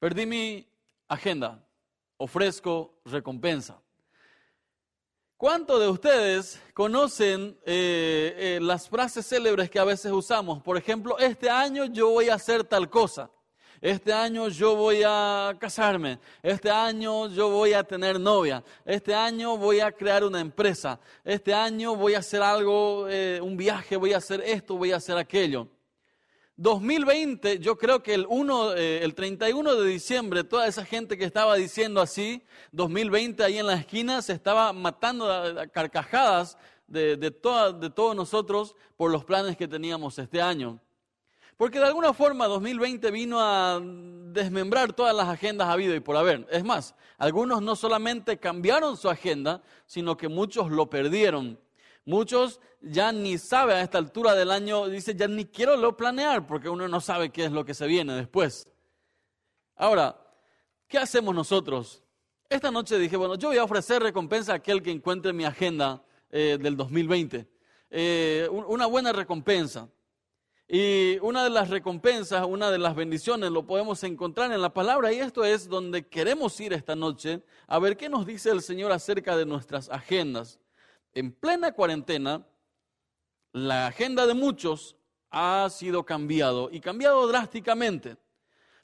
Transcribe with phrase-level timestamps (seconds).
[0.00, 0.66] Perdí mi
[1.08, 1.62] agenda,
[2.16, 3.82] ofrezco recompensa.
[5.36, 10.62] ¿Cuántos de ustedes conocen eh, eh, las frases célebres que a veces usamos?
[10.62, 13.30] Por ejemplo, este año yo voy a hacer tal cosa.
[13.78, 16.18] Este año yo voy a casarme.
[16.42, 18.64] Este año yo voy a tener novia.
[18.86, 20.98] Este año voy a crear una empresa.
[21.22, 24.96] Este año voy a hacer algo, eh, un viaje, voy a hacer esto, voy a
[24.96, 25.68] hacer aquello.
[26.60, 31.56] 2020, yo creo que el, 1, eh, 31 de diciembre, toda esa gente que estaba
[31.56, 32.42] diciendo así,
[32.72, 38.76] 2020 ahí en la esquina, se estaba matando a, carcajadas de, de, de todos nosotros
[38.98, 40.78] por los planes que teníamos este año.
[41.56, 46.46] Porque de alguna forma 2020 vino a desmembrar todas las agendas habido y por haber.
[46.50, 51.58] Es más, algunos no solamente cambiaron su agenda, sino que muchos lo perdieron.
[52.04, 56.46] Muchos ya ni saben a esta altura del año, dice, ya ni quiero lo planear
[56.46, 58.68] porque uno no sabe qué es lo que se viene después.
[59.76, 60.16] Ahora,
[60.88, 62.02] ¿qué hacemos nosotros?
[62.48, 66.02] Esta noche dije, bueno, yo voy a ofrecer recompensa a aquel que encuentre mi agenda
[66.30, 67.46] eh, del 2020.
[67.90, 69.88] Eh, una buena recompensa.
[70.72, 75.12] Y una de las recompensas, una de las bendiciones, lo podemos encontrar en la palabra
[75.12, 78.92] y esto es donde queremos ir esta noche a ver qué nos dice el Señor
[78.92, 80.59] acerca de nuestras agendas
[81.14, 82.46] en plena cuarentena,
[83.52, 84.96] la agenda de muchos
[85.30, 88.16] ha sido cambiado y cambiado drásticamente.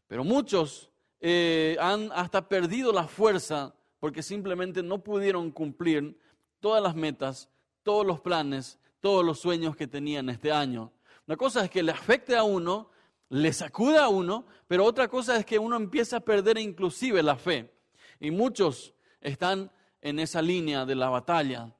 [0.07, 6.19] Pero muchos eh, han hasta perdido la fuerza porque simplemente no pudieron cumplir
[6.61, 7.49] todas las metas,
[7.83, 10.93] todos los planes, todos los sueños que tenían este año.
[11.27, 12.91] Una cosa es que le afecte a uno,
[13.29, 17.37] le sacuda a uno, pero otra cosa es que uno empieza a perder inclusive la
[17.37, 17.73] fe.
[18.21, 21.75] Y muchos están en esa línea de la batalla.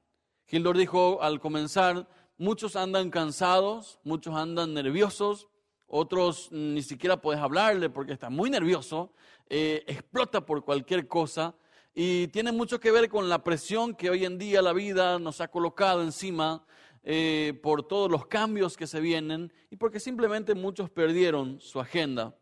[0.47, 5.49] Gildor dijo al comenzar, muchos andan cansados, muchos andan nerviosos,
[5.87, 9.11] otros ni siquiera puedes hablarle porque está muy nervioso,
[9.49, 11.53] eh, explota por cualquier cosa
[11.93, 15.41] y tiene mucho que ver con la presión que hoy en día la vida nos
[15.41, 16.65] ha colocado encima
[17.03, 22.37] eh, por todos los cambios que se vienen y porque simplemente muchos perdieron su agenda.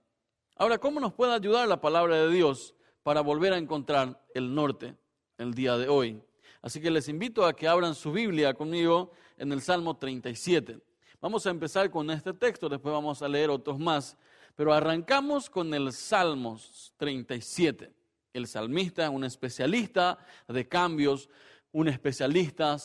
[0.58, 4.96] Ahora, ¿cómo nos puede ayudar la palabra de Dios para volver a encontrar el norte
[5.40, 6.22] el día de hoy?
[6.66, 10.80] Así que les invito a que abran su Biblia conmigo en el Salmo 37.
[11.22, 14.18] Vamos a empezar con este texto, después vamos a leer otros más,
[14.56, 17.94] pero arrancamos con el Salmos 37.
[18.34, 20.18] El salmista es un especialista
[20.48, 21.30] de cambios,
[21.72, 22.78] un especialista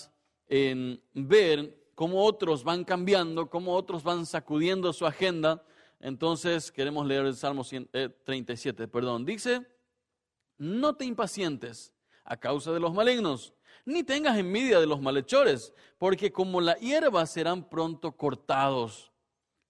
[0.47, 5.64] en ver cómo otros van cambiando, cómo otros van sacudiendo su agenda.
[6.00, 9.24] Entonces queremos leer el Salmo 37, eh, perdón.
[9.24, 9.66] Dice,
[10.58, 11.94] no te impacientes
[12.30, 13.52] a causa de los malignos
[13.84, 19.10] ni tengas envidia de los malhechores, porque como la hierba serán pronto cortados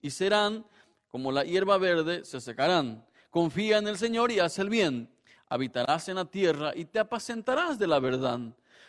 [0.01, 0.67] y serán
[1.09, 3.05] como la hierba verde se secarán.
[3.31, 5.11] Confía en el Señor y haz el bien.
[5.49, 8.39] Habitarás en la tierra y te apacentarás de la verdad.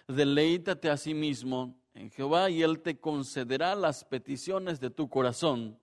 [0.07, 5.79] Deleítate a sí mismo en Jehová y Él te concederá las peticiones de tu corazón.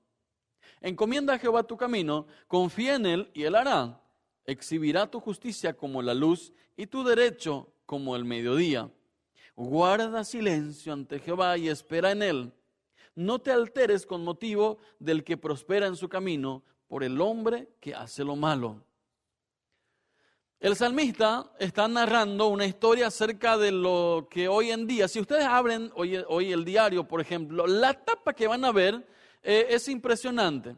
[0.80, 4.00] Encomienda a Jehová tu camino, confía en Él y Él hará.
[4.44, 8.90] Exhibirá tu justicia como la luz y tu derecho como el mediodía.
[9.56, 12.52] Guarda silencio ante Jehová y espera en él.
[13.14, 17.94] No te alteres con motivo del que prospera en su camino por el hombre que
[17.94, 18.84] hace lo malo.
[20.60, 25.46] El salmista está narrando una historia acerca de lo que hoy en día, si ustedes
[25.46, 29.02] abren hoy, el diario, por ejemplo, la tapa que van a ver
[29.42, 30.76] eh, es impresionante.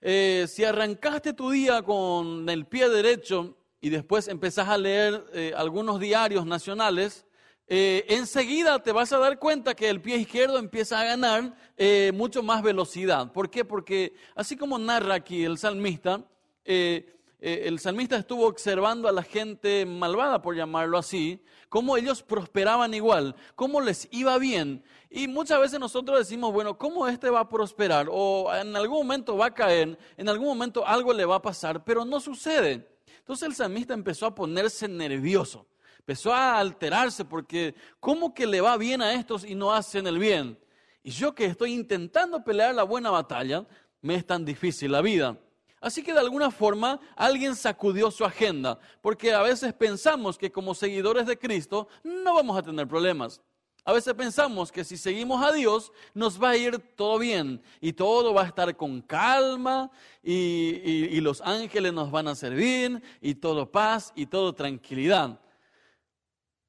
[0.00, 5.52] Eh, si arrancaste tu día con el pie derecho y después empezás a leer eh,
[5.56, 7.26] algunos diarios nacionales,
[7.66, 12.12] eh, enseguida te vas a dar cuenta que el pie izquierdo empieza a ganar eh,
[12.14, 13.32] mucho más velocidad.
[13.32, 13.64] ¿Por qué?
[13.64, 16.24] Porque así como narra aquí el salmista,
[16.64, 23.34] el salmista estuvo observando a la gente malvada, por llamarlo así, cómo ellos prosperaban igual,
[23.56, 24.84] cómo les iba bien.
[25.10, 28.06] Y muchas veces nosotros decimos, bueno, ¿cómo este va a prosperar?
[28.12, 31.82] O en algún momento va a caer, en algún momento algo le va a pasar,
[31.82, 32.92] pero no sucede.
[33.22, 35.66] Entonces el salmista empezó a ponerse nervioso
[36.02, 40.18] empezó a alterarse porque ¿cómo que le va bien a estos y no hacen el
[40.18, 40.58] bien?
[41.04, 43.64] Y yo que estoy intentando pelear la buena batalla,
[44.00, 45.38] me es tan difícil la vida.
[45.80, 50.74] Así que de alguna forma alguien sacudió su agenda, porque a veces pensamos que como
[50.74, 53.40] seguidores de Cristo no vamos a tener problemas.
[53.84, 57.92] A veces pensamos que si seguimos a Dios nos va a ir todo bien y
[57.92, 59.90] todo va a estar con calma
[60.22, 65.40] y, los ángeles nos van a servir y todo paz y todo tranquilidad.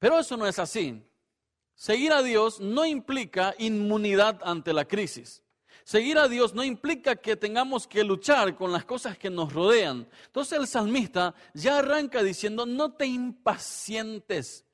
[0.00, 1.02] Pero eso no es así.
[1.76, 5.42] Seguir a Dios no implica inmunidad ante la crisis.
[5.84, 10.08] Seguir a Dios no implica que tengamos que luchar con las cosas que nos rodean.
[10.26, 14.64] Entonces el salmista ya arranca diciendo, no te impacientes,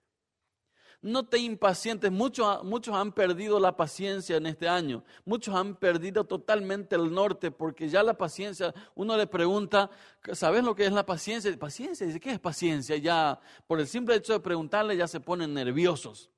[1.03, 2.11] no te impacientes.
[2.11, 7.51] Muchos, muchos han perdido la paciencia en este año, muchos han perdido totalmente el norte
[7.51, 9.91] porque ya la paciencia, uno le pregunta,
[10.33, 11.57] ¿sabes lo que es la paciencia?
[11.59, 12.97] Paciencia, dice, ¿qué es paciencia?
[12.97, 16.31] Ya por el simple hecho de preguntarle ya se ponen nerviosos.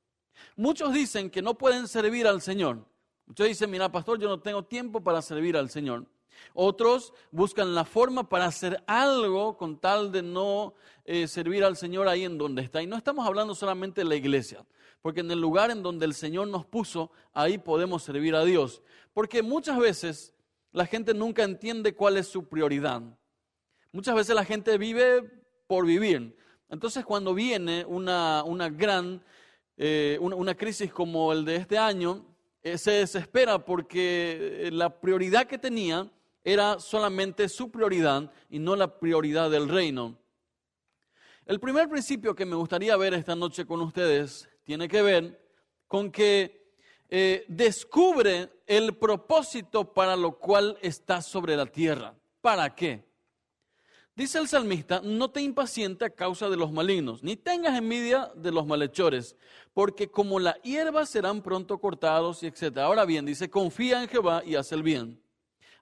[0.56, 2.91] Muchos dicen que no pueden servir al Señor
[3.26, 6.06] Muchos dicen, mira, pastor, yo no tengo tiempo para servir al Señor.
[6.55, 10.75] Otros buscan la forma para hacer algo con tal de no
[11.05, 12.82] eh, servir al Señor ahí en donde está.
[12.82, 14.64] Y no estamos hablando solamente de la iglesia,
[15.00, 18.82] porque en el lugar en donde el Señor nos puso, ahí podemos servir a Dios.
[19.14, 20.34] Porque muchas veces
[20.73, 23.02] la gente nunca entiende cuál es su prioridad.
[23.93, 25.23] Muchas veces la gente vive
[25.67, 26.37] por vivir.
[26.69, 29.23] Entonces cuando viene una, una gran,
[29.76, 32.25] eh, una crisis como el de este año,
[32.62, 36.08] eh, se desespera porque la prioridad que tenía
[36.44, 40.19] era solamente su prioridad y no la prioridad del reino.
[41.47, 45.41] El primer principio que me gustaría ver esta noche con ustedes tiene que ver
[45.89, 46.75] con que
[47.09, 52.15] eh, descubre el propósito para lo cual está sobre la tierra.
[52.41, 53.05] ¿Para qué?
[54.15, 58.53] Dice el salmista, no te impaciente a causa de los malignos, ni tengas envidia de
[58.53, 59.37] los malhechores,
[59.73, 62.79] porque como la hierba serán pronto cortados y etc.
[62.79, 65.22] Ahora bien, dice, confía en Jehová y haz el bien.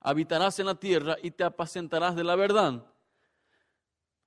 [0.00, 2.85] Habitarás en la tierra y te apacentarás de la verdad.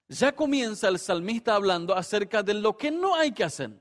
[0.08, 3.72] Ya comienza el salmista hablando acerca de lo que no hay que hacer.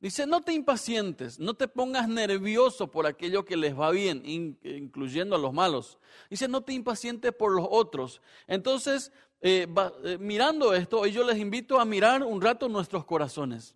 [0.00, 5.34] Dice, no te impacientes, no te pongas nervioso por aquello que les va bien, incluyendo
[5.34, 5.98] a los malos.
[6.30, 8.20] Dice, no te impacientes por los otros.
[8.46, 9.66] Entonces, eh,
[10.04, 13.74] eh, mirando esto, yo les invito a mirar un rato nuestros corazones.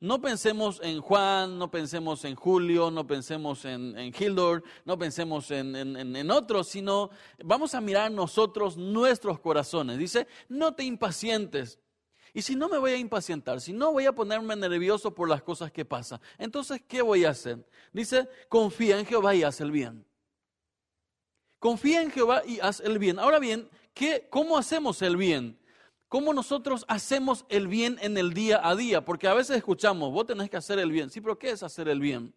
[0.00, 5.50] No pensemos en Juan, no pensemos en Julio, no pensemos en, en Hildor, no pensemos
[5.50, 7.10] en, en otros, sino
[7.42, 9.96] vamos a mirar nosotros nuestros corazones.
[9.98, 11.78] Dice, no te impacientes.
[12.36, 15.40] Y si no me voy a impacientar, si no voy a ponerme nervioso por las
[15.40, 17.64] cosas que pasan, entonces, ¿qué voy a hacer?
[17.92, 20.04] Dice, confía en Jehová y haz el bien.
[21.60, 23.20] Confía en Jehová y haz el bien.
[23.20, 25.56] Ahora bien, ¿qué, ¿cómo hacemos el bien?
[26.14, 29.04] ¿Cómo nosotros hacemos el bien en el día a día?
[29.04, 31.10] Porque a veces escuchamos, vos tenés que hacer el bien.
[31.10, 32.32] Sí, pero ¿qué es hacer el bien?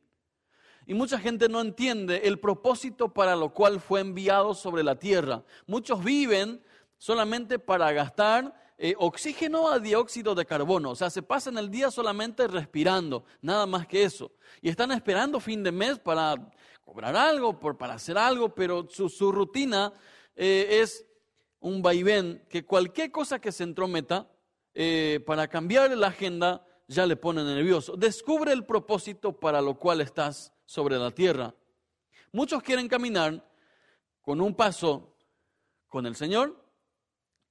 [0.87, 5.43] Y mucha gente no entiende el propósito para lo cual fue enviado sobre la tierra.
[5.67, 6.59] Muchos viven
[6.97, 10.89] solamente para gastar eh, oxígeno a dióxido de carbono.
[10.89, 14.31] O sea, se pasan el día solamente respirando, nada más que eso.
[14.59, 16.33] Y están esperando fin de mes para
[16.83, 19.93] cobrar algo, por, para hacer algo, pero su, rutina
[20.35, 21.06] eh, es
[21.59, 24.29] un vaivén que cualquier cosa que se entrometa
[24.73, 27.95] eh, para cambiar la agenda ya le pone nervioso.
[27.95, 31.53] Descubre el propósito para lo cual estás sobre la tierra.
[32.31, 33.43] Muchos quieren caminar
[34.21, 35.15] con un paso
[35.87, 36.63] con el Señor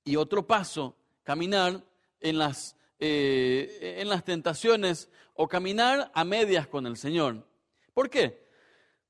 [0.05, 1.83] y otro paso caminar
[2.21, 7.47] en las, eh, en las tentaciones o caminar a medias con el Señor.
[7.93, 8.47] ¿Por qué?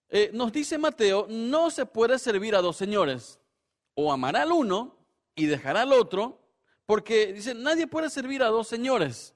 [0.09, 3.41] Eh, nos dice Mateo, no se puede servir a dos señores,
[3.97, 4.97] o amar al uno
[5.35, 6.41] y dejar al otro,
[6.87, 9.35] porque dice, nadie puede servir a dos señores.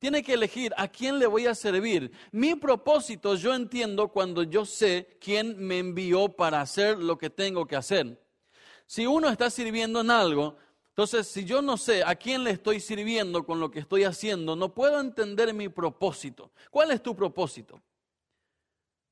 [0.00, 2.10] Tiene que elegir a quién le voy a servir.
[2.32, 7.66] Mi propósito yo entiendo cuando yo sé quién me envió para hacer lo que tengo
[7.66, 8.20] que hacer.
[8.86, 10.56] Si uno está sirviendo en algo,
[10.98, 14.56] entonces, si yo no sé a quién le estoy sirviendo con lo que estoy haciendo,
[14.56, 16.50] no puedo entender mi propósito.
[16.72, 17.80] ¿Cuál es tu propósito?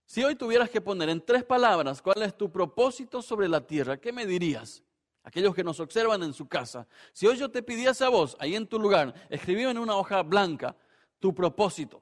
[0.04, 3.98] Si hoy tuvieras que poner en tres palabras cuál es tu propósito sobre la tierra,
[3.98, 4.82] ¿qué me dirías?
[5.26, 6.86] Aquellos que nos observan en su casa.
[7.12, 10.22] Si hoy yo te pidiese a vos, ahí en tu lugar, escribir en una hoja
[10.22, 10.76] blanca
[11.18, 12.00] tu propósito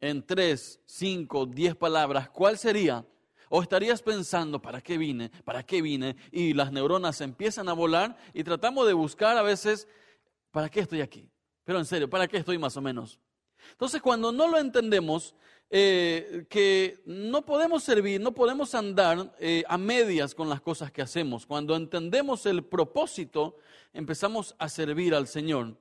[0.00, 3.06] en tres, cinco, diez palabras, ¿cuál sería?
[3.50, 5.30] ¿O estarías pensando, ¿para qué vine?
[5.44, 6.16] ¿Para qué vine?
[6.30, 9.86] Y las neuronas empiezan a volar y tratamos de buscar a veces,
[10.50, 11.28] ¿para qué estoy aquí?
[11.64, 13.20] Pero en serio, ¿para qué estoy más o menos?
[13.72, 15.34] Entonces, cuando no lo entendemos,
[15.74, 21.00] eh, que no podemos servir, no podemos andar eh, a medias con las cosas que
[21.00, 21.46] hacemos.
[21.46, 23.56] Cuando entendemos el propósito,
[23.94, 25.74] empezamos a servir al Señor.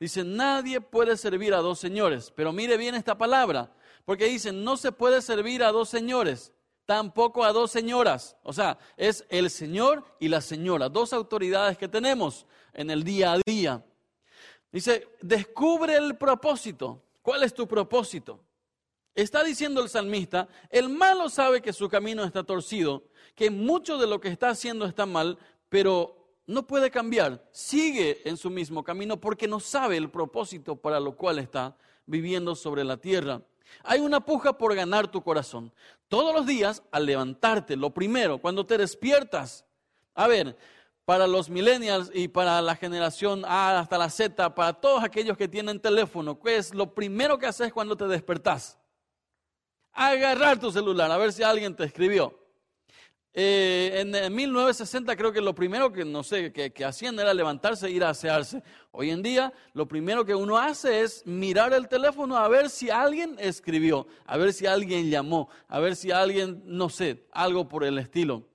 [0.00, 3.70] Dice, nadie puede servir a dos señores, pero mire bien esta palabra,
[4.06, 6.54] porque dicen, no se puede servir a dos señores
[6.86, 8.36] tampoco a dos señoras.
[8.42, 13.32] O sea, es el Señor y la señora, dos autoridades que tenemos en el día
[13.32, 13.84] a día.
[14.72, 17.02] Dice, descubre el propósito.
[17.22, 18.40] ¿Cuál es tu propósito?
[19.14, 23.04] Está diciendo el salmista, el malo sabe que su camino está torcido,
[23.36, 28.36] que mucho de lo que está haciendo está mal, pero no puede cambiar, sigue en
[28.36, 32.96] su mismo camino porque no sabe el propósito para lo cual está viviendo sobre la
[32.96, 33.40] tierra.
[33.82, 35.72] Hay una puja por ganar tu corazón.
[36.08, 39.64] Todos los días, al levantarte, lo primero, cuando te despiertas,
[40.14, 40.56] a ver,
[41.04, 45.48] para los millennials y para la generación A hasta la Z, para todos aquellos que
[45.48, 48.78] tienen teléfono, ¿qué es lo primero que haces cuando te despertás?
[49.94, 52.36] Agarrar tu celular, a ver si alguien te escribió.
[53.36, 57.90] Eh, en, 1960 creo que lo primero que, no sé, que, hacían era levantarse e
[57.90, 58.62] ir a asearse.
[58.92, 62.90] Hoy en día lo primero que uno hace es mirar el teléfono a ver si
[62.90, 67.82] alguien escribió, a ver si alguien llamó, a ver si alguien, no sé, algo por
[67.82, 68.46] el estilo.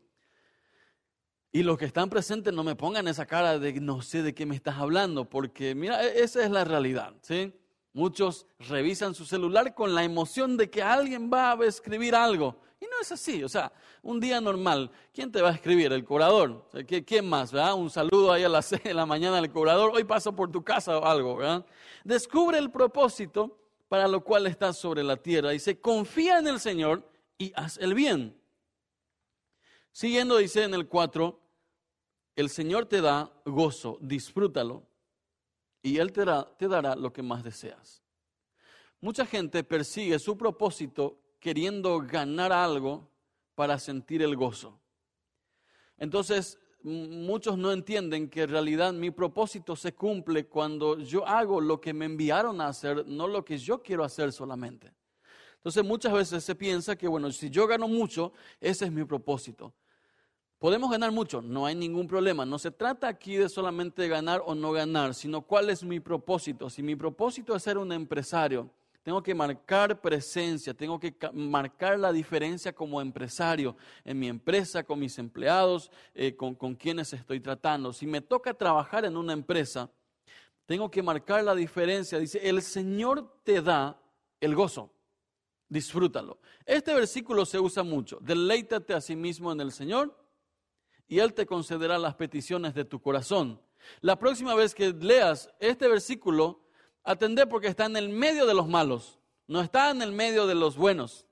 [1.51, 4.45] Y los que están presentes no me pongan esa cara de no sé de qué
[4.45, 7.51] me estás hablando, porque mira, e, esa es la realidad, ¿sí?
[7.93, 12.55] Muchos revisan su celular con la emoción de que alguien va a escribir algo.
[12.79, 15.91] Y no es así, o sea, un día normal, ¿quién te va a escribir?
[15.91, 16.69] ¿El cobrador?
[17.05, 17.51] ¿Quién más?
[17.51, 20.63] Un saludo ahí a las 6 de la mañana al cobrador, hoy paso por tu
[20.63, 21.65] casa o algo, ¿verdad?
[22.05, 23.57] Descubre el propósito
[23.89, 25.49] para lo cual estás sobre la tierra.
[25.49, 27.03] Dice, confía en el Señor
[27.37, 28.39] y haz el bien.
[29.91, 31.37] Siguiendo dice en el 4,
[32.35, 34.88] el Señor te da gozo, disfrútalo
[35.81, 38.03] y Él te dará lo que más deseas.
[39.01, 43.09] Mucha gente persigue su propósito queriendo ganar algo
[43.55, 44.79] para sentir el gozo.
[45.97, 51.79] Entonces, muchos no entienden que en realidad mi propósito se cumple cuando yo hago lo
[51.79, 54.93] que me enviaron a hacer, no lo que yo quiero hacer solamente.
[55.55, 58.31] Entonces, muchas veces se piensa que, bueno, si yo gano mucho,
[58.61, 59.73] ese es mi propósito.
[60.59, 62.45] Podemos ganar mucho, no hay ningún problema.
[62.45, 66.69] No se trata aquí de solamente ganar o no ganar, sino cuál es mi propósito.
[66.69, 68.69] Si mi propósito es ser un empresario,
[69.01, 74.99] tengo que marcar presencia, tengo que marcar la diferencia como empresario en mi empresa, con
[74.99, 77.93] mis empleados, eh, con, con quienes estoy tratando.
[77.93, 79.89] Si me toca trabajar en una empresa,
[80.65, 82.19] tengo que marcar la diferencia.
[82.19, 83.97] Dice, el Señor te da
[84.41, 84.91] el gozo.
[85.69, 86.37] Disfrútalo.
[86.65, 88.19] Este versículo se usa mucho.
[88.21, 90.13] Deleítate a sí mismo en el Señor
[91.09, 93.61] y Él te concederá las peticiones de tu corazón.
[93.99, 96.61] La próxima vez que leas este versículo,
[97.03, 100.53] Atender porque está en el medio de los malos, no está en el medio de
[100.53, 101.25] los buenos.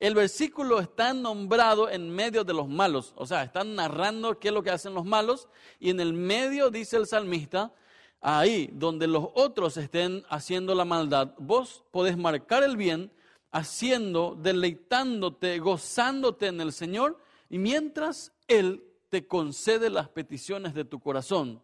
[0.00, 4.54] El versículo está nombrado en medio de los malos, o sea, están narrando qué es
[4.54, 7.74] lo que hacen los malos y en el medio dice el salmista,
[8.20, 13.12] ahí donde los otros estén haciendo la maldad, vos podés marcar el bien
[13.50, 17.18] haciendo, deleitándote, gozándote en el Señor
[17.50, 21.62] y mientras Él te concede las peticiones de tu corazón.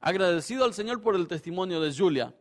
[0.00, 2.34] Agradecido al Señor por el testimonio de Julia.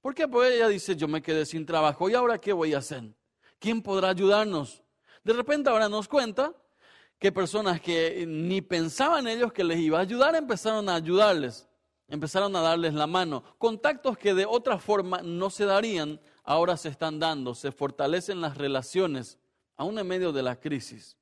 [0.00, 0.26] ¿Por qué?
[0.26, 3.14] Porque ella dice, yo me quedé sin trabajo y ahora qué voy a hacer?
[3.58, 4.82] ¿Quién podrá ayudarnos?
[5.22, 6.54] De repente ahora nos cuenta
[7.18, 11.68] que personas que ni pensaban ellos que les iba a ayudar empezaron a ayudarles,
[12.08, 13.44] empezaron a darles la mano.
[13.58, 18.56] Contactos que de otra forma no se darían, ahora se están dando, se fortalecen las
[18.56, 19.38] relaciones,
[19.76, 21.19] aún en medio de la crisis.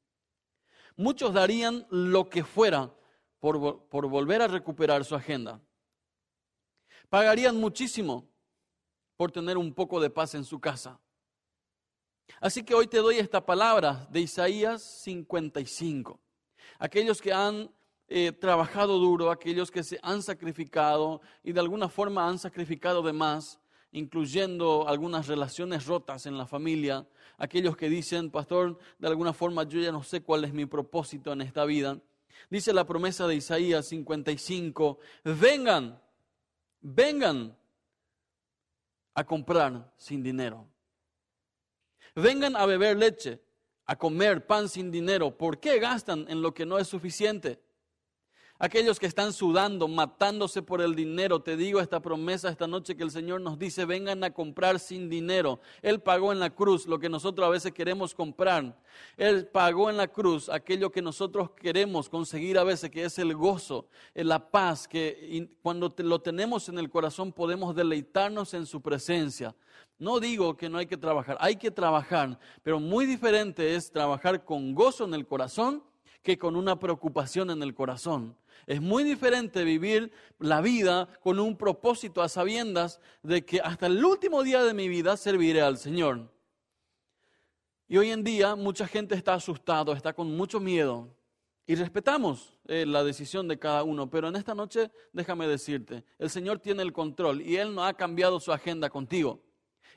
[0.99, 2.93] Muchos darían lo que fuera
[3.39, 5.61] por, por volver a recuperar su agenda.
[7.09, 8.29] Pagarían muchísimo
[9.17, 11.01] por tener un poco de paz en su casa.
[12.41, 16.19] Así que hoy te doy esta palabra de Isaías 55.
[16.81, 17.73] Aquellos que han
[18.09, 23.13] eh, trabajado duro, aquellos que se han sacrificado y de alguna forma han sacrificado de
[23.13, 23.61] más,
[23.93, 27.07] incluyendo algunas relaciones rotas en la familia,
[27.39, 31.33] aquellos que dicen, pastor, de alguna forma yo ya no sé cuál es mi propósito
[31.33, 31.99] en esta vida.
[32.51, 36.01] Dice la promesa de Isaías 55, vengan,
[36.81, 37.57] vengan,
[39.19, 40.65] a comprar sin dinero.
[42.15, 43.43] Vengan a beber leche,
[43.85, 45.37] a comer pan sin dinero.
[45.37, 47.61] ¿Por qué gastan en lo que no es suficiente?
[48.61, 53.05] Aquellos que están sudando, matándose por el dinero, te digo esta promesa esta noche que
[53.05, 55.61] el Señor nos dice, vengan a comprar sin dinero.
[55.81, 58.77] Él pagó en la cruz lo que nosotros a veces queremos comprar.
[59.17, 63.33] Él pagó en la cruz aquello que nosotros queremos conseguir a veces, que es el
[63.37, 69.55] gozo, la paz, que cuando lo tenemos en el corazón podemos deleitarnos en su presencia.
[70.01, 74.45] No digo que no hay que trabajar, hay que trabajar, pero muy diferente es trabajar
[74.45, 75.85] con gozo en el corazón
[76.23, 78.37] que con una preocupación en el corazón.
[78.69, 84.05] Es muy diferente vivir la vida con un propósito a sabiendas de que hasta el
[84.05, 86.31] último día de mi vida serviré al Señor.
[87.89, 91.09] Y hoy en día mucha gente está asustado, está con mucho miedo.
[91.67, 96.29] Y respetamos eh, la decisión de cada uno, pero en esta noche déjame decirte, el
[96.29, 99.41] Señor tiene el control y Él no ha cambiado su agenda contigo.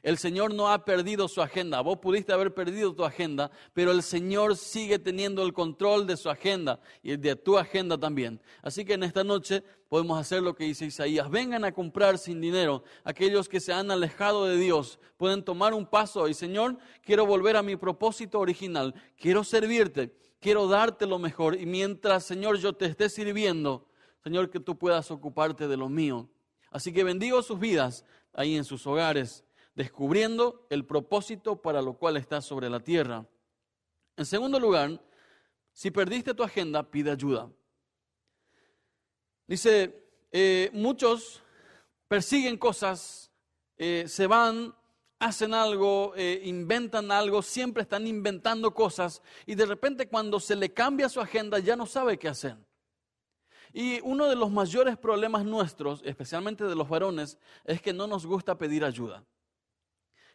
[0.03, 1.81] El Señor no ha perdido su agenda.
[1.81, 6.29] Vos pudiste haber perdido tu agenda, pero el Señor sigue teniendo el control de su
[6.29, 8.41] agenda y de tu agenda también.
[8.63, 11.29] Así que en esta noche podemos hacer lo que dice Isaías.
[11.29, 12.83] Vengan a comprar sin dinero.
[13.03, 17.55] Aquellos que se han alejado de Dios pueden tomar un paso y Señor, quiero volver
[17.55, 18.95] a mi propósito original.
[19.17, 20.15] Quiero servirte.
[20.39, 21.61] Quiero darte lo mejor.
[21.61, 23.85] Y mientras, Señor, yo te esté sirviendo,
[24.23, 26.27] Señor, que tú puedas ocuparte de lo mío.
[26.71, 28.03] Así que bendigo sus vidas
[28.33, 29.43] ahí en sus hogares
[29.75, 33.25] descubriendo el propósito para lo cual estás sobre la tierra.
[34.17, 35.01] En segundo lugar,
[35.73, 37.49] si perdiste tu agenda, pide ayuda.
[39.47, 41.41] Dice, eh, muchos
[42.07, 43.31] persiguen cosas,
[43.77, 44.75] eh, se van,
[45.19, 50.73] hacen algo, eh, inventan algo, siempre están inventando cosas y de repente cuando se le
[50.73, 52.57] cambia su agenda ya no sabe qué hacer.
[53.73, 58.25] Y uno de los mayores problemas nuestros, especialmente de los varones, es que no nos
[58.25, 59.25] gusta pedir ayuda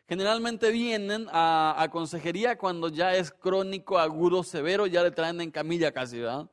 [0.08, 5.92] generalmente vienen a, consejería cuando ya es crónico, agudo, severo, ya le traen en camilla
[5.92, 6.48] casi, ¿verdad?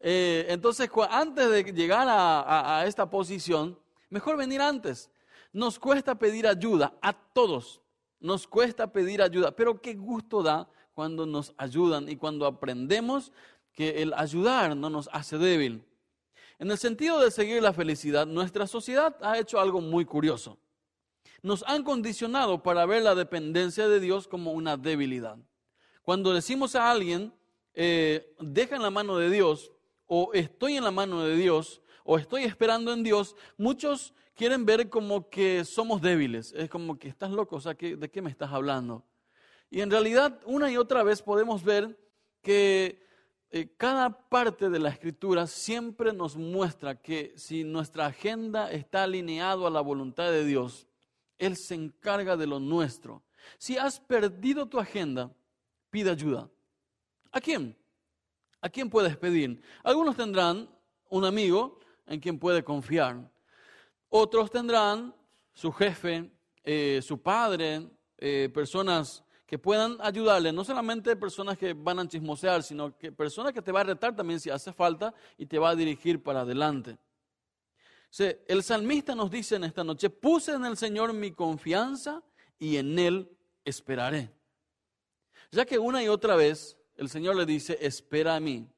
[0.00, 3.78] Eh, entonces, antes de llegar a, a esta posición,
[4.10, 5.10] mejor venir antes.
[5.52, 7.80] Nos cuesta pedir ayuda a todos,
[8.20, 13.32] nos cuesta pedir ayuda, pero qué gusto da cuando nos ayudan y cuando aprendemos
[13.72, 15.84] que el ayudar no nos hace débil.
[16.58, 20.58] En el sentido de seguir la felicidad, nuestra sociedad ha hecho algo muy curioso
[21.46, 25.38] nos han condicionado para ver la dependencia de Dios como una debilidad.
[26.02, 27.32] Cuando decimos a alguien,
[27.72, 29.70] eh, deja en la mano de Dios,
[30.06, 34.90] o estoy en la mano de Dios, o estoy esperando en Dios, muchos quieren ver
[34.90, 36.52] como que somos débiles.
[36.52, 39.04] Es como que estás loco, o sea, ¿de qué me estás hablando?
[39.70, 41.96] Y en realidad, una y otra vez podemos ver
[42.42, 43.06] que
[43.50, 49.68] eh, cada parte de la escritura siempre nos muestra que si nuestra agenda está alineada
[49.68, 50.88] a la voluntad de Dios,
[51.38, 53.22] él se encarga de lo nuestro.
[53.58, 55.30] Si has perdido tu agenda,
[55.90, 56.50] pide ayuda.
[57.32, 57.76] ¿A quién?
[58.60, 59.60] ¿A quién puedes pedir?
[59.82, 60.68] Algunos tendrán
[61.08, 63.30] un amigo en quien puede confiar.
[64.08, 65.14] Otros tendrán
[65.52, 66.30] su jefe,
[66.64, 67.88] eh, su padre,
[68.18, 73.52] eh, personas que puedan ayudarle, no solamente personas que van a chismosear, sino que personas
[73.52, 76.40] que te va a retar también si hace falta y te va a dirigir para
[76.40, 76.98] adelante
[78.18, 82.22] el salmista nos dice en esta noche, puse en el Señor mi confianza
[82.58, 83.30] y en Él
[83.64, 84.32] esperaré.
[85.50, 88.68] Ya que una y otra vez el Señor le dice, espera a mí,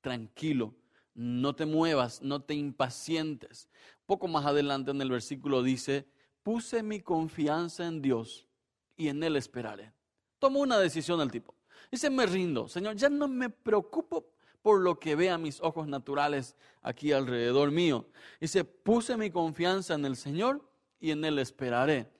[0.00, 0.74] tranquilo,
[1.14, 3.68] no te muevas, no te impacientes.
[4.06, 6.06] Poco más adelante en el versículo dice,
[6.42, 8.48] puse mi confianza en Dios
[8.96, 9.92] y en Él esperaré.
[10.38, 11.54] Tomó una decisión el tipo.
[11.90, 15.88] Dice, me rindo, Señor, ya no me preocupo por lo que ve a mis ojos
[15.88, 18.06] naturales aquí alrededor mío.
[18.40, 20.62] Dice, puse mi confianza en el Señor
[21.00, 22.10] y en Él esperaré.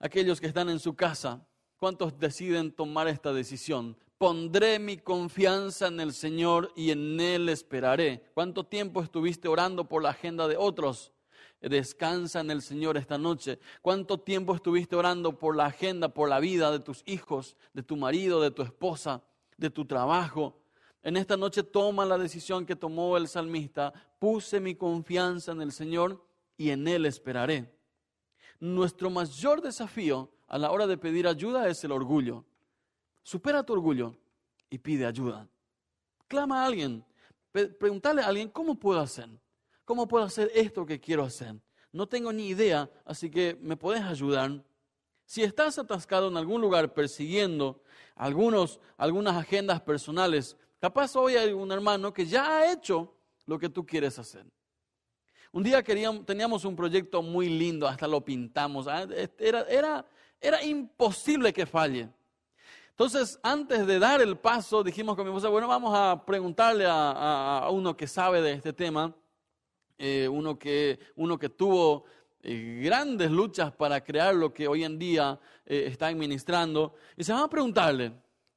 [0.00, 1.46] Aquellos que están en su casa,
[1.78, 3.96] ¿cuántos deciden tomar esta decisión?
[4.18, 8.24] Pondré mi confianza en el Señor y en Él esperaré.
[8.34, 11.12] ¿Cuánto tiempo estuviste orando por la agenda de otros?
[11.60, 13.58] Descansa en el Señor esta noche.
[13.80, 17.96] ¿Cuánto tiempo estuviste orando por la agenda, por la vida de tus hijos, de tu
[17.96, 19.22] marido, de tu esposa,
[19.56, 20.63] de tu trabajo?
[21.04, 25.70] En esta noche toma la decisión que tomó el salmista, puse mi confianza en el
[25.70, 27.70] Señor y en Él esperaré.
[28.58, 32.46] Nuestro mayor desafío a la hora de pedir ayuda es el orgullo.
[33.22, 34.16] Supera tu orgullo
[34.70, 35.46] y pide ayuda.
[36.26, 37.04] Clama a alguien,
[37.52, 39.28] pregúntale a alguien, ¿cómo puedo hacer?
[39.84, 41.54] ¿Cómo puedo hacer esto que quiero hacer?
[41.92, 44.64] No tengo ni idea, así que me puedes ayudar.
[45.26, 47.82] Si estás atascado en algún lugar persiguiendo
[48.14, 53.10] algunos, algunas agendas personales, Capaz hoy hay un hermano que ya ha hecho
[53.46, 54.44] lo que tú quieres hacer.
[55.50, 58.86] Un día queríamos, teníamos un proyecto muy lindo, hasta lo pintamos.
[58.86, 60.06] Ah, era, era,
[60.38, 62.10] era imposible que falle.
[62.90, 67.66] Entonces, antes de dar el paso, dijimos con mi esposa, bueno, vamos a preguntarle a,
[67.72, 69.16] uno que sabe de este tema,
[69.96, 72.04] eh, uno, que, uno que tuvo
[72.42, 77.32] eh, grandes luchas para crear lo que hoy en día eh, está administrando, y se
[77.32, 78.12] va a preguntarle,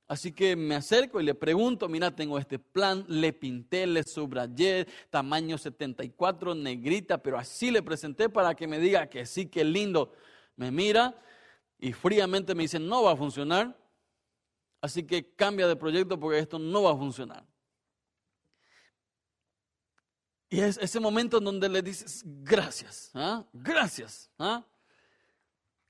[0.08, 4.88] Así que me acerco y le pregunto, mira, tengo este plan, le pinté, le subrayé,
[5.10, 10.14] tamaño 74, negrita, pero así le presenté para que me diga que sí, que lindo.
[10.56, 11.14] Me mira
[11.78, 13.78] y fríamente me dice, no va a funcionar,
[14.80, 17.46] así que cambia de proyecto porque esto no va a funcionar.
[20.50, 23.46] Y es ese momento en donde le dices, gracias, ¿ah?
[23.52, 24.32] gracias.
[24.40, 24.66] ¿ah?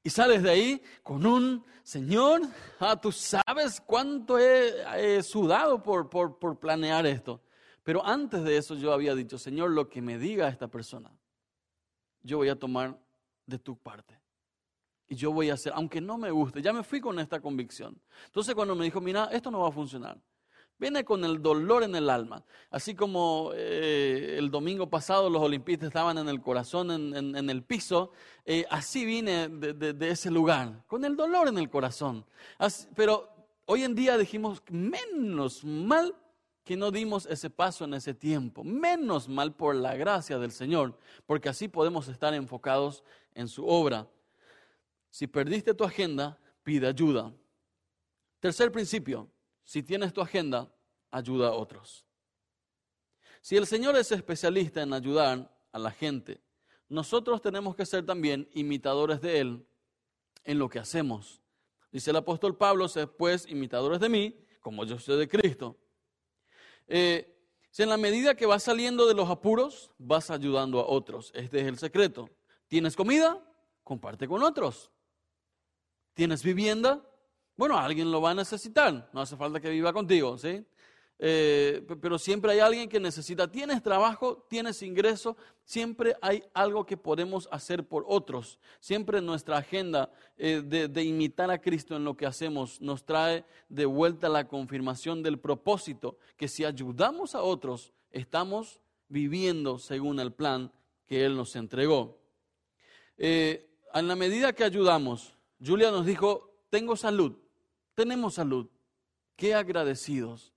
[0.03, 2.41] Y sales de ahí con un Señor,
[2.81, 7.41] ah, tú sabes cuánto he, sudado por, por, planear esto.
[7.81, 11.09] Pero antes de eso yo había dicho, Señor, lo que me diga esta persona,
[12.23, 12.99] yo voy a tomar
[13.45, 14.19] de tu parte.
[15.07, 17.97] Y yo voy a hacer, aunque no me guste, ya me fui con esta convicción.
[18.25, 20.19] Entonces cuando me dijo, mira, esto no va a funcionar.
[20.79, 22.43] Viene con el dolor en el alma.
[22.69, 28.11] Así como eh, el domingo pasado los olimpistas estaban en el corazón, en, el piso,
[28.45, 32.25] eh, así vine de, ese lugar, con el dolor en el corazón.
[32.95, 33.27] pero
[33.65, 36.15] hoy en día dijimos, menos mal
[36.63, 38.61] que no dimos ese paso en ese tiempo.
[38.61, 44.05] Menos mal por la gracia del Señor, porque así podemos estar enfocados en su obra.
[45.09, 47.33] Si perdiste tu agenda, pide ayuda.
[48.41, 49.29] Tercer principio,
[49.67, 50.73] si tienes tu agenda,
[51.11, 52.05] ayuda a otros.
[53.41, 56.41] Si el Señor es especialista en ayudar a la gente,
[56.87, 59.67] nosotros tenemos que ser también imitadores de Él
[60.45, 61.41] en lo que hacemos.
[61.91, 65.77] Dice el apóstol Pablo, sed pues imitadores de mí, como yo soy de Cristo.
[66.87, 67.37] Eh,
[67.69, 71.33] si en la medida que vas saliendo de los apuros, vas ayudando a otros.
[71.35, 72.29] Este es el secreto.
[72.69, 73.45] ¿Tienes comida?
[73.83, 74.91] Comparte con otros.
[76.13, 77.05] ¿Tienes vivienda?
[77.57, 79.09] Bueno, alguien lo va a necesitar.
[79.11, 80.63] No hace falta que viva contigo, ¿sí?
[81.19, 83.49] Eh, pero siempre hay alguien que necesita.
[83.49, 88.59] Tienes trabajo, tienes ingreso, siempre hay algo que podemos hacer por otros.
[88.79, 93.85] Siempre nuestra agenda eh, de, imitar a Cristo en lo que hacemos nos trae de
[93.85, 100.71] vuelta la confirmación del propósito, que si ayudamos a otros, estamos viviendo según el plan
[101.07, 102.19] que Él nos entregó.
[103.17, 105.33] Eh, en la medida que ayudamos,
[105.65, 107.35] Julia nos dijo, tengo salud,
[107.97, 108.67] tenemos salud,
[109.35, 110.53] qué agradecidos.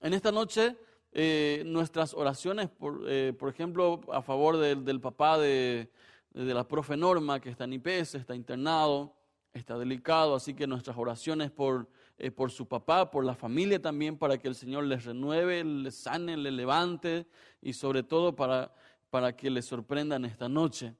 [0.00, 0.76] En esta noche,
[1.10, 5.90] eh, nuestras oraciones, por, eh, por, ejemplo, a favor del papá de,
[6.32, 9.12] la profe Norma, que está en IPS, está internado,
[9.52, 14.16] está delicado, así que nuestras oraciones por, eh, por su papá, por la familia también,
[14.16, 17.26] para que el Señor les renueve, les sane, les levante
[17.60, 18.72] y sobre todo para,
[19.10, 20.94] para que les sorprendan esta noche.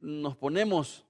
[0.00, 1.04] nos ponemos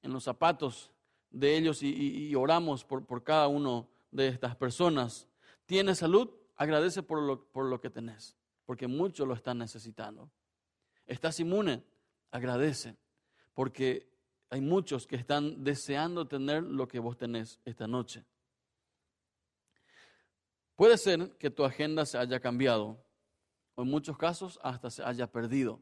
[0.00, 0.92] en los zapatos
[1.30, 5.28] de ellos y, oramos por, por cada uno de estas personas.
[5.66, 6.30] ¿Tienes salud?
[6.56, 10.30] Agradece por lo, por lo que tenés, porque muchos lo están necesitando.
[11.06, 11.84] ¿Estás inmune?
[12.30, 12.96] Agradece,
[13.54, 14.08] porque
[14.50, 18.24] hay muchos que están deseando tener lo que vos tenés esta noche.
[20.76, 23.02] Puede ser que tu agenda se haya cambiado,
[23.74, 25.80] o en muchos casos hasta se haya perdido.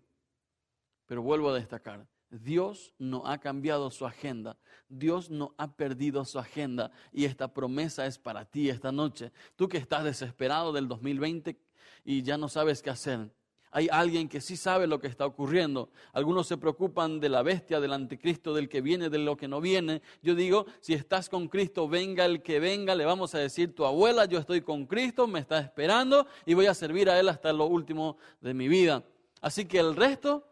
[1.06, 2.06] Pero vuelvo a destacar,
[2.42, 4.56] Dios no ha cambiado su agenda,
[4.88, 9.30] Dios no ha perdido su agenda y esta promesa es para ti esta noche.
[9.54, 11.56] Tú que estás desesperado del 2020
[12.04, 13.30] y ya no sabes qué hacer.
[13.70, 15.90] Hay alguien que sí sabe lo que está ocurriendo.
[16.12, 19.60] Algunos se preocupan de la bestia, del anticristo, del que viene, de lo que no
[19.60, 20.00] viene.
[20.22, 23.84] Yo digo, si estás con Cristo, venga el que venga, le vamos a decir, tu
[23.84, 27.52] abuela, yo estoy con Cristo, me está esperando y voy a servir a Él hasta
[27.52, 29.04] lo último de mi vida.
[29.40, 30.46] Así que el resto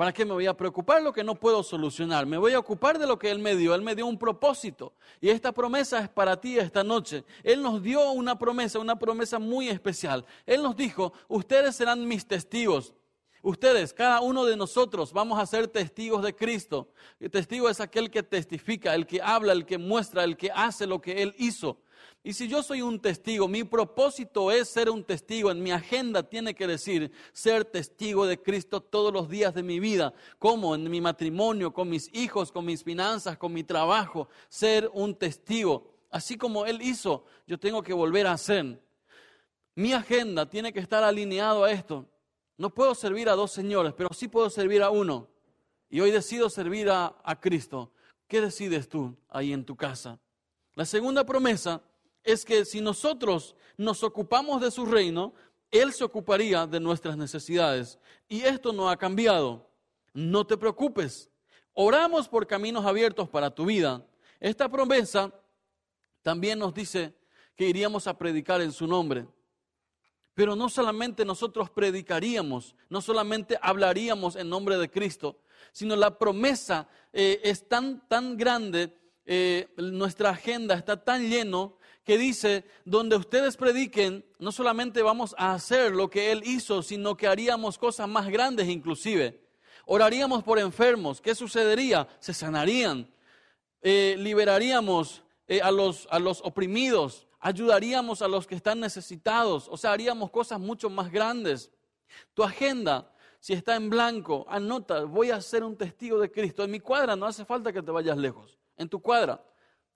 [0.00, 2.24] ¿Para qué me voy a preocupar lo que no puedo solucionar?
[2.24, 3.74] Me voy a ocupar de lo que Él me dio.
[3.74, 4.94] Él me dio un propósito.
[5.20, 7.22] Y esta promesa es para ti esta noche.
[7.42, 10.24] Él nos dio una promesa, una promesa muy especial.
[10.46, 12.94] Él nos dijo, ustedes serán mis testigos.
[13.42, 16.88] Ustedes, cada uno de nosotros, vamos a ser testigos de Cristo.
[17.18, 20.86] El testigo es aquel que testifica, el que habla, el que muestra, el que hace
[20.86, 21.76] lo que Él hizo.
[22.22, 26.22] Y si yo soy un testigo, mi propósito es ser un testigo, en mi agenda
[26.22, 30.90] tiene que decir ser testigo de Cristo todos los días de mi vida, como en
[30.90, 35.94] mi matrimonio, con mis hijos, con mis finanzas, con mi trabajo, ser un testigo.
[36.10, 38.78] Así como Él hizo, yo tengo que volver a hacer.
[39.74, 42.06] Mi agenda tiene que estar alineado a esto.
[42.58, 45.28] No puedo servir a dos señores, pero sí puedo servir a uno.
[45.88, 47.92] Y hoy decido servir a, a Cristo.
[48.28, 50.18] ¿Qué decides tú ahí en tu casa?
[50.74, 51.82] La segunda promesa
[52.24, 55.34] es que si nosotros nos ocupamos de su reino,
[55.70, 57.98] Él se ocuparía de nuestras necesidades.
[58.28, 59.68] Y esto no ha cambiado.
[60.12, 61.30] No te preocupes.
[61.72, 64.04] Oramos por caminos abiertos para tu vida.
[64.38, 65.32] Esta promesa
[66.22, 67.14] también nos dice
[67.56, 69.26] que iríamos a predicar en su nombre.
[70.34, 75.40] Pero no solamente nosotros predicaríamos, no solamente hablaríamos en nombre de Cristo,
[75.72, 82.18] sino la promesa eh, es tan, tan grande, eh, nuestra agenda está tan lleno que
[82.18, 87.26] dice, donde ustedes prediquen, no solamente vamos a hacer lo que Él hizo, sino que
[87.26, 89.40] haríamos cosas más grandes inclusive.
[89.86, 91.20] Oraríamos por enfermos.
[91.20, 92.06] ¿Qué sucedería?
[92.20, 93.12] Se sanarían.
[93.82, 97.26] Eh, liberaríamos eh, a, los, a los oprimidos.
[97.40, 99.68] Ayudaríamos a los que están necesitados.
[99.68, 101.70] O sea, haríamos cosas mucho más grandes.
[102.34, 106.62] Tu agenda, si está en blanco, anota, voy a ser un testigo de Cristo.
[106.62, 108.58] En mi cuadra no hace falta que te vayas lejos.
[108.76, 109.42] En tu cuadra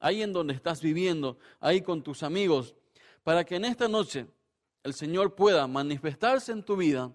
[0.05, 2.75] ahí en donde estás viviendo, ahí con tus amigos,
[3.23, 4.27] para que en esta noche
[4.83, 7.11] el Señor pueda manifestarse en tu vida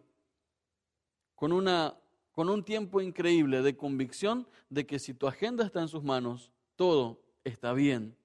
[1.35, 1.95] con, una,
[2.31, 6.51] con un tiempo increíble de convicción de que si tu agenda está en sus manos,
[6.75, 8.17] todo está bien.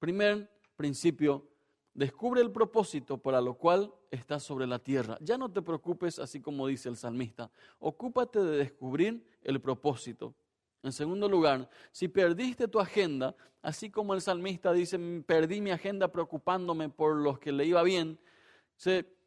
[0.00, 1.46] Primer principio,
[1.94, 5.18] descubre el propósito para lo cual estás sobre la tierra.
[5.20, 10.34] Ya no te preocupes, así como dice el salmista, ocúpate de descubrir el propósito.
[10.82, 16.08] En segundo lugar, si perdiste tu agenda, así como el salmista dice, perdí mi agenda
[16.08, 18.18] preocupándome por los que le iba bien,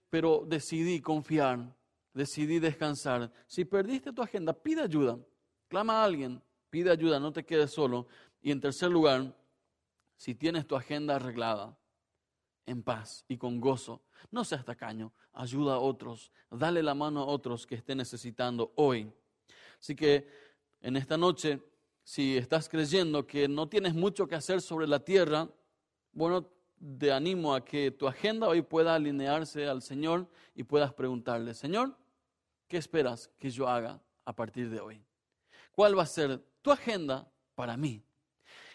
[0.10, 1.76] pero decidí confiar,
[2.14, 3.32] decidí descansar.
[3.48, 5.20] Si perdiste tu agenda, pide ayuda,
[5.68, 8.08] clama a alguien, pide ayuda, no te quedes solo.
[8.42, 9.36] Y en tercer lugar,
[10.16, 11.78] si tienes tu agenda arreglada,
[12.66, 17.26] en paz y con gozo, no seas tacaño, ayuda a otros, dale la mano a
[17.26, 19.12] otros que estén necesitando hoy.
[19.80, 20.28] Así que
[20.82, 21.62] en esta noche,
[22.04, 25.50] si estás creyendo que no tienes mucho que hacer sobre la tierra,
[26.12, 26.50] bueno,
[26.98, 31.96] te animo a que tu agenda hoy pueda alinearse al Señor y puedas preguntarle, Señor,
[32.68, 35.04] ¿qué esperas que yo haga a partir de hoy?
[35.72, 38.04] ¿Cuál va a ser tu agenda para mí?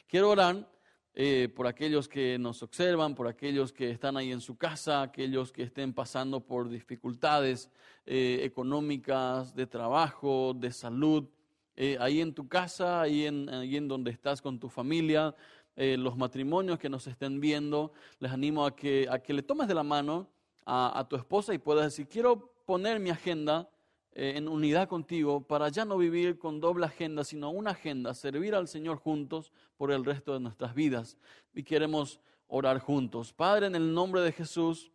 [0.06, 0.70] Quiero orar
[1.12, 5.50] eh, por aquellos que nos observan, por aquellos que están ahí en su casa, aquellos
[5.50, 7.70] que estén pasando por dificultades
[8.04, 11.28] eh, económicas, de trabajo, de salud,
[11.76, 15.34] eh, ahí en tu casa, ahí en, ahí en donde estás con tu familia,
[15.76, 19.68] eh, los matrimonios que nos estén viendo, les animo a que, a que le tomes
[19.68, 20.30] de la mano
[20.64, 23.68] a, tu esposa y puedas decir, quiero poner mi agenda
[24.12, 28.54] eh, en unidad contigo para ya no vivir con doble agenda, sino una agenda, servir
[28.54, 31.18] al Señor juntos por el resto de nuestras vidas.
[31.54, 33.32] Y queremos orar juntos.
[33.32, 34.90] Padre, en el nombre de Jesús,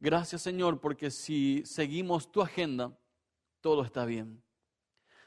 [0.00, 2.98] gracias Señor, porque si seguimos tu agenda,
[3.60, 4.42] todo está bien.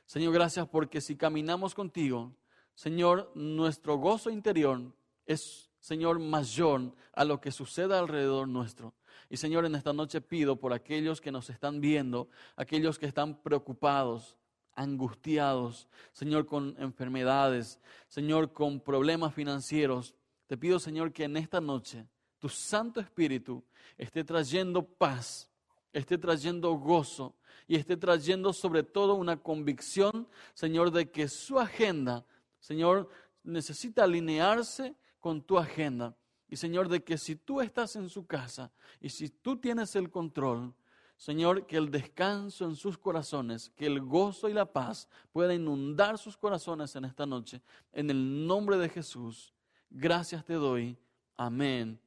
[0.06, 2.36] Señor, gracias porque si caminamos contigo,
[2.76, 4.94] Señor, nuestro gozo interior
[5.26, 8.94] es, Señor, mayor a lo que suceda alrededor nuestro.
[9.30, 13.42] Y Señor, en esta noche pido por aquellos que nos están viendo, aquellos que están
[13.42, 14.38] preocupados,
[14.76, 20.14] angustiados, Señor, con enfermedades, Señor, con problemas financieros.
[20.48, 22.06] Te pido, Señor, que en esta noche
[22.40, 23.64] tu Santo Espíritu
[23.98, 25.50] esté trayendo paz,
[25.94, 27.36] esté trayendo gozo,
[27.68, 32.26] y esté trayendo sobre todo una convicción, Señor, de que su agenda,
[32.60, 33.10] Señor,
[33.44, 36.16] necesita alinearse con tu agenda.
[36.48, 40.12] Y Señor, de que si tú estás en su casa y si tú tienes el
[40.12, 40.74] control,
[41.18, 46.18] Señor, que el descanso en sus corazones, que el gozo y la paz pueda inundar
[46.18, 47.62] sus corazones en esta noche.
[47.94, 49.54] En el nombre de Jesús,
[49.90, 50.98] gracias te doy.
[51.38, 52.00] Amén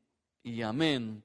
[0.42, 1.22] y amén.